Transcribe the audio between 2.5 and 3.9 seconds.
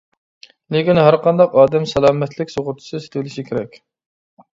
سۇغۇرتىسى سېتىۋېلىشى كېرەك.